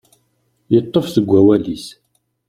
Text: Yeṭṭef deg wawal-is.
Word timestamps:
Yeṭṭef 0.73 1.07
deg 1.13 1.27
wawal-is. 1.29 1.85